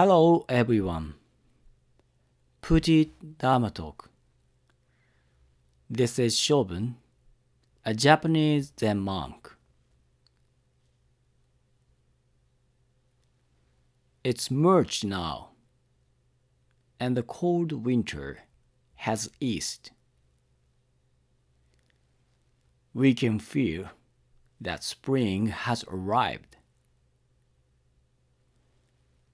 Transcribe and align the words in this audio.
Hello 0.00 0.44
everyone. 0.48 1.14
Puji 2.62 3.10
Dharma 3.36 3.68
Talk. 3.68 4.10
This 5.90 6.20
is 6.20 6.36
Shobun, 6.36 6.94
a 7.84 7.94
Japanese 7.94 8.72
Zen 8.78 9.00
monk. 9.00 9.56
It's 14.22 14.52
March 14.52 15.02
now, 15.02 15.48
and 17.00 17.16
the 17.16 17.24
cold 17.24 17.72
winter 17.84 18.44
has 18.94 19.28
eased. 19.40 19.90
We 22.94 23.14
can 23.14 23.40
feel 23.40 23.88
that 24.60 24.84
spring 24.84 25.48
has 25.48 25.84
arrived. 25.88 26.57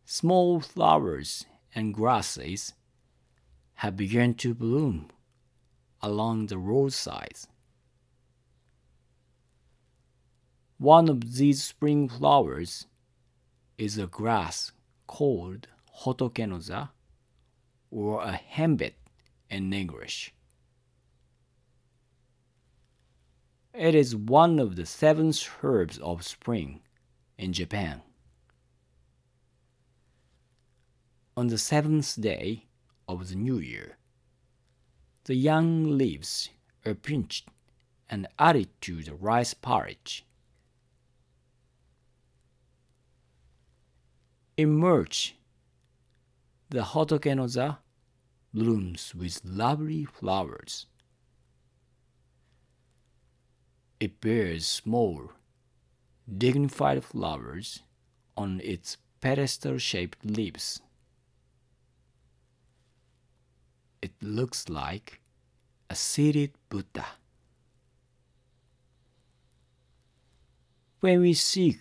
Small 0.06 0.60
flowers 0.60 1.46
and 1.74 1.94
grasses 1.94 2.74
have 3.74 3.96
begun 3.96 4.34
to 4.34 4.54
bloom 4.54 5.08
along 6.02 6.46
the 6.46 6.58
roadsides. 6.58 7.48
One 10.76 11.08
of 11.08 11.36
these 11.36 11.62
spring 11.62 12.08
flowers 12.08 12.86
is 13.78 13.96
a 13.96 14.06
grass 14.06 14.72
called 15.06 15.68
hotokenoza 16.00 16.90
or 17.90 18.22
a 18.22 18.32
henbit 18.32 18.94
in 19.48 19.72
English. 19.72 20.34
It 23.72 23.94
is 23.94 24.14
one 24.14 24.58
of 24.58 24.76
the 24.76 24.86
seven 24.86 25.32
herbs 25.62 25.98
of 25.98 26.24
spring 26.24 26.82
in 27.38 27.52
Japan. 27.52 28.02
On 31.36 31.48
the 31.48 31.58
seventh 31.58 32.20
day 32.20 32.66
of 33.08 33.28
the 33.28 33.34
new 33.34 33.58
year, 33.58 33.96
the 35.24 35.34
young 35.34 35.98
leaves 35.98 36.50
are 36.86 36.94
pinched 36.94 37.48
and 38.08 38.28
added 38.38 38.68
to 38.82 39.02
the 39.02 39.14
rice 39.14 39.52
porridge. 39.52 40.24
In 44.56 44.76
March, 44.76 45.34
the 46.70 46.82
hotokenoza 46.82 47.78
blooms 48.52 49.12
with 49.12 49.40
lovely 49.44 50.04
flowers. 50.04 50.86
It 53.98 54.20
bears 54.20 54.66
small, 54.66 55.32
dignified 56.28 57.02
flowers 57.02 57.82
on 58.36 58.60
its 58.62 58.98
pedestal 59.20 59.78
shaped 59.78 60.24
leaves. 60.24 60.80
It 64.02 64.13
looks 64.26 64.68
like 64.68 65.20
a 65.90 65.94
seated 65.94 66.52
Buddha. 66.68 67.06
When 71.00 71.20
we 71.20 71.34
speak 71.34 71.80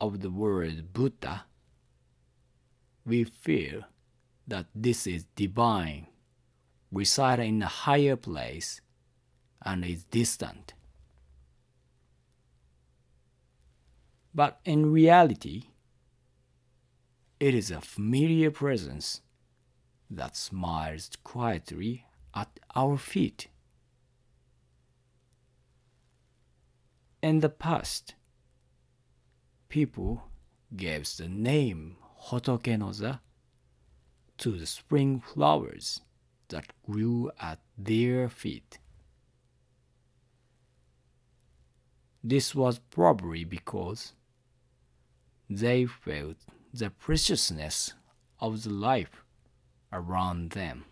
of 0.00 0.20
the 0.20 0.30
word 0.30 0.92
Buddha, 0.92 1.44
we 3.06 3.24
feel 3.24 3.84
that 4.46 4.66
this 4.74 5.06
is 5.06 5.24
divine, 5.34 6.06
residing 6.92 7.56
in 7.56 7.62
a 7.62 7.66
higher 7.66 8.16
place, 8.16 8.80
and 9.62 9.84
is 9.84 10.04
distant. 10.04 10.74
But 14.34 14.60
in 14.64 14.92
reality, 14.92 15.64
it 17.40 17.54
is 17.54 17.70
a 17.70 17.80
familiar 17.80 18.50
presence 18.50 19.22
that 20.10 20.36
smiles 20.36 21.10
quietly 21.22 22.04
at 22.34 22.58
our 22.74 22.96
feet. 22.96 23.48
In 27.22 27.40
the 27.40 27.48
past, 27.48 28.14
people 29.68 30.24
gave 30.74 31.04
the 31.16 31.28
name 31.28 31.96
Hotokenoza 32.28 33.20
to 34.38 34.52
the 34.52 34.66
spring 34.66 35.20
flowers 35.20 36.00
that 36.48 36.72
grew 36.84 37.30
at 37.40 37.60
their 37.76 38.28
feet. 38.28 38.78
This 42.22 42.54
was 42.54 42.78
probably 42.78 43.44
because 43.44 44.14
they 45.48 45.86
felt 45.86 46.36
the 46.72 46.90
preciousness 46.90 47.94
of 48.40 48.62
the 48.62 48.70
life 48.70 49.24
around 49.92 50.50
them. 50.50 50.84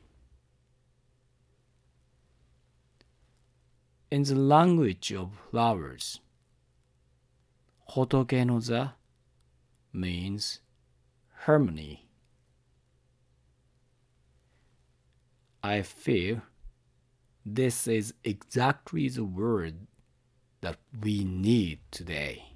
In 4.11 4.23
the 4.23 4.35
language 4.35 5.13
of 5.13 5.33
flowers, 5.51 6.21
Hotokenoza 7.91 8.95
means 9.93 10.61
harmony. 11.41 12.09
I 15.63 15.83
feel 15.83 16.43
this 17.45 17.87
is 17.87 18.15
exactly 18.25 19.09
the 19.09 19.25
word 19.25 19.87
that 20.61 20.79
we 21.03 21.25
need 21.25 21.81
today. 21.91 22.48